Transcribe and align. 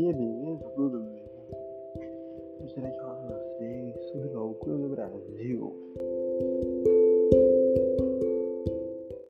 E 0.00 0.06
aí, 0.06 0.12
beleza? 0.14 0.64
Tudo 0.74 1.00
bem? 1.00 1.22
Gostaria 2.62 2.90
de 2.90 2.98
falar 2.98 3.14
com 3.16 3.26
vocês 3.26 4.10
sobre 4.10 4.28
loucura 4.30 4.78
do 4.78 4.88
Brasil. 4.88 5.92